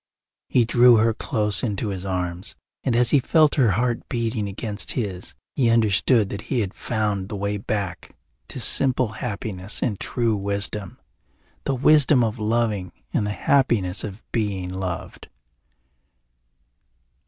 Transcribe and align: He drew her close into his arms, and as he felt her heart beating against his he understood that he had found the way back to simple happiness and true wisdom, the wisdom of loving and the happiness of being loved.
He 0.49 0.65
drew 0.65 0.95
her 0.95 1.13
close 1.13 1.61
into 1.61 1.89
his 1.89 2.07
arms, 2.07 2.55
and 2.83 2.95
as 2.95 3.11
he 3.11 3.19
felt 3.19 3.53
her 3.53 3.69
heart 3.73 4.09
beating 4.09 4.47
against 4.49 4.93
his 4.93 5.35
he 5.53 5.69
understood 5.69 6.29
that 6.29 6.41
he 6.49 6.61
had 6.61 6.73
found 6.73 7.29
the 7.29 7.35
way 7.35 7.57
back 7.57 8.15
to 8.47 8.59
simple 8.59 9.09
happiness 9.09 9.79
and 9.83 9.99
true 9.99 10.35
wisdom, 10.35 10.97
the 11.65 11.75
wisdom 11.75 12.23
of 12.23 12.39
loving 12.39 12.91
and 13.13 13.27
the 13.27 13.29
happiness 13.31 14.03
of 14.03 14.23
being 14.31 14.73
loved. 14.73 15.29